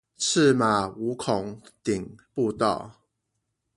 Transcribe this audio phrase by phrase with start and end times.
[0.17, 3.03] 赤馬五孔頂步道